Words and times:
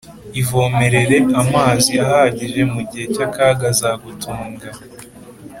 ivomerere 0.41 1.17
amazi 1.41 1.91
ahagije 2.05 2.61
mugihe 2.73 3.05
cya 3.13 3.23
akaga 3.27 3.65
azagutunga 3.73 4.69